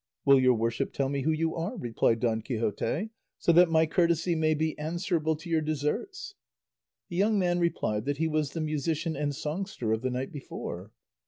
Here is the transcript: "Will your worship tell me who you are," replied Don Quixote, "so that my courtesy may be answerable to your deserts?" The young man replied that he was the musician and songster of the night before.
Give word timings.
"Will 0.25 0.39
your 0.39 0.55
worship 0.55 0.93
tell 0.93 1.09
me 1.09 1.21
who 1.21 1.31
you 1.31 1.53
are," 1.53 1.77
replied 1.77 2.21
Don 2.21 2.41
Quixote, 2.41 3.11
"so 3.37 3.51
that 3.51 3.69
my 3.69 3.85
courtesy 3.85 4.33
may 4.33 4.55
be 4.55 4.75
answerable 4.79 5.35
to 5.35 5.47
your 5.47 5.61
deserts?" 5.61 6.33
The 7.09 7.17
young 7.17 7.37
man 7.37 7.59
replied 7.59 8.05
that 8.05 8.17
he 8.17 8.27
was 8.27 8.53
the 8.53 8.61
musician 8.61 9.15
and 9.15 9.35
songster 9.35 9.93
of 9.93 10.01
the 10.01 10.09
night 10.09 10.31
before. 10.31 10.89